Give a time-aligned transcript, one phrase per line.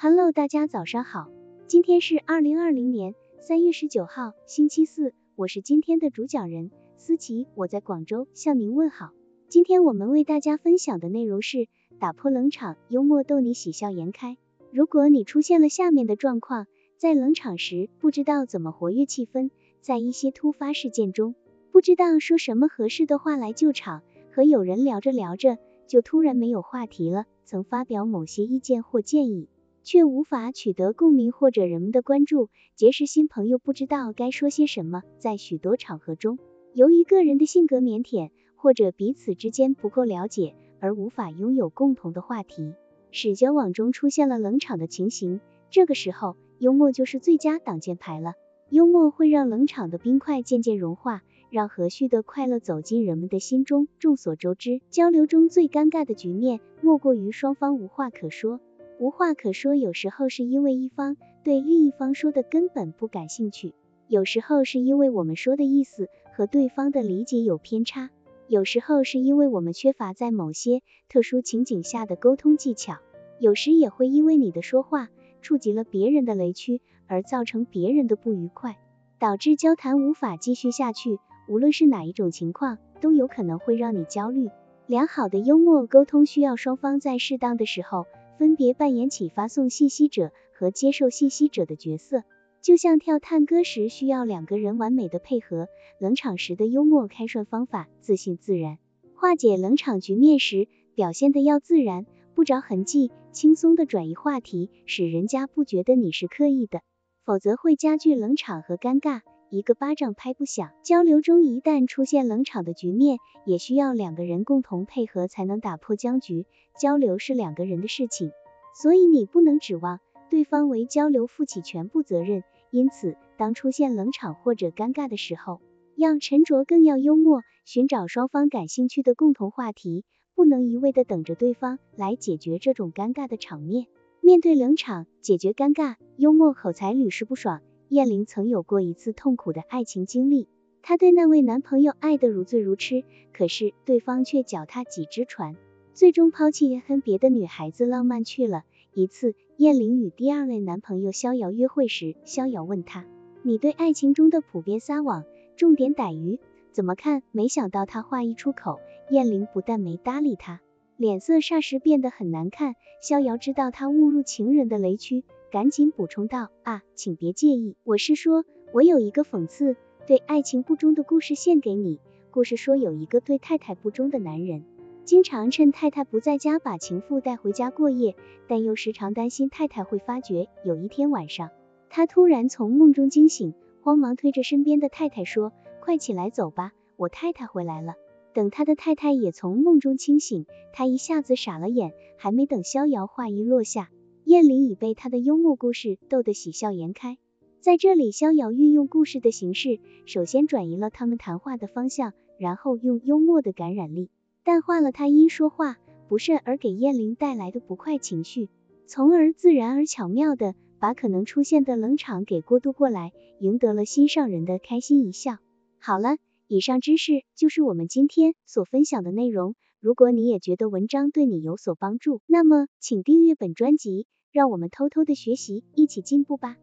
[0.00, 1.26] Hello，大家早上好，
[1.66, 9.10] 今天是二零二零年三月十九号，星期四，我是今天的主讲人思琪，我在广州向您问好。
[9.48, 11.66] 今天我们为大家分享的内容是
[11.98, 14.36] 打破冷场，幽默逗你喜笑颜开。
[14.70, 21.34] 如果你出现了下面的状况，在冷场时不知道怎么活跃气氛，在一些突发事件中
[21.72, 29.48] 不知道说什么合适的话来救场，和有人聊着聊着就突然没有话题了，曾发表某些意见或建议。
[29.88, 35.02] 却无法取得共鸣或者人们的关注，结识新朋友不知道该说些什么。
[35.16, 36.38] 在许多场合中，
[36.74, 42.74] 由于个人的性格腼腆，或者彼此之间不够了解，而无法拥有共同的话题，
[43.12, 45.40] 使交往中出现了冷场的情形。
[45.70, 48.34] 这个时候，幽默就是最佳挡箭牌了。
[48.68, 53.88] 幽默会让冷场的冰块渐渐融化，让和煦的快乐走进人们的心中。
[53.98, 58.60] 众所周知，交流中最尴尬的局面，莫过于双方无话可说。
[58.98, 63.72] 无话可说，有时候是因为一方对另一方说的根本不感兴趣，
[64.08, 68.10] 有时候是因为我们说的意思和对方的理解有偏差，
[68.48, 72.96] 有时候是因为我们缺乏在某些特殊情景下的沟通技巧，
[73.38, 75.10] 有时也会因为你的说话
[75.42, 78.78] 触及了别人的雷区而造成别人的不愉快，
[79.20, 81.20] 导致交谈无法继续下去。
[81.48, 84.50] 无论是哪一种情况，都有可能会让你焦虑。
[84.88, 88.06] 良好的幽默沟通需要双方在适当的时候。
[88.38, 92.22] 分别扮演起发送信息者和接受信息者的角色，
[92.62, 95.66] 就像跳探戈时需要两个人完美的配合。
[95.98, 98.78] 冷场时的幽默开涮方法，自信自然。
[99.16, 106.82] 化解冷场局面时，表现的要自然，不着痕迹，轻松的转移话题，使人家不觉得你是刻意的，
[107.24, 109.22] 否则会加剧冷场和尴尬。
[109.50, 116.44] 一个巴掌拍不响，交流中一旦出现冷场的局面，也需要两个人共同配合才能打破僵局。
[116.78, 118.30] 交流是两个人的事情，
[118.74, 122.44] 所以你不能指望对方为交流负起全部责任。
[122.70, 125.62] 因此，当出现冷场或者尴尬的时候，
[125.96, 130.04] 要沉着，更要幽默，寻找双方感兴趣的共同话题，
[130.34, 133.86] 不能一味的等着对方来解决这种尴尬的场面。
[134.20, 137.62] 面对冷场，解决尴尬，幽默口才屡试不爽。
[137.88, 140.46] 燕玲曾有过一次痛苦的爱情经历，
[140.82, 145.56] 她对那位男朋友爱得如醉如痴，可是对方却脚踏几只船，
[145.94, 148.64] 最终抛弃跟别的女孩子浪漫去了。
[148.92, 153.06] 一次，燕玲与第二位男朋友逍遥约会时，逍遥问她
[153.42, 155.24] ：“你对爱情中的普遍撒网、
[155.56, 156.38] 重点逮鱼
[156.72, 160.60] 怎么看？”没想到他话一出口，燕玲不但没搭理他，
[160.96, 162.74] 脸色霎时变得很难看。
[163.00, 165.24] 逍遥知道他误入情人的雷区。
[165.50, 168.44] 赶紧补充道啊，请别介意，我是说，
[168.74, 169.76] 我有一个讽刺
[170.06, 172.00] 对爱情不忠的故事献给你。
[172.30, 174.64] 故事说有一个对太太不忠的男人，
[175.04, 178.14] 经常趁太太不在家把情妇带回家过夜，
[178.46, 180.48] 但又时常担心太太会发觉。
[180.64, 181.48] 有一天晚上，
[181.88, 187.94] 他突然从梦中惊醒，慌忙推着身边的太太说：“快起来走吧，我太太回来了。”
[188.34, 190.44] 等他的太太也从梦中清醒，
[190.74, 193.88] 他一下子傻了眼，还没等逍遥话一落下。
[194.28, 197.16] 燕玲已被他的幽默故事逗得喜笑颜开。
[197.62, 204.10] 在这里，逍遥运用故事的形式，首先转移了他们谈话的方向，然后用幽默的感染力
[204.44, 205.78] 淡化了他因说话
[206.10, 208.50] 不慎而给燕玲带来的不快情绪，
[208.86, 215.38] 从而自然而巧妙的把可能出现的冷场给过渡过来，赢得了心上人的开心一笑。
[215.78, 216.18] 好了，
[216.48, 219.54] 以上知识就是我们今天所分享的内容。
[219.80, 224.06] 如果你也觉得文章对你有所帮助，那么请订阅本专辑。
[224.30, 226.56] 让我们偷偷的学习，一起进步吧。